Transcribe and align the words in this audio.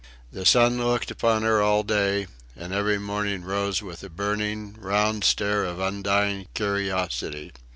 The 0.31 0.47
sun 0.47 0.79
looked 0.83 1.11
upon 1.11 1.43
her 1.43 1.61
all 1.61 1.83
day, 1.83 2.25
and 2.55 2.73
every 2.73 2.97
morning 2.97 3.43
rose 3.43 3.83
with 3.83 4.01
a 4.03 4.09
burning, 4.09 4.73
round 4.79 5.23
stare 5.23 5.63
of 5.63 5.79
undying 5.79 6.47
curiosity. 6.55 7.51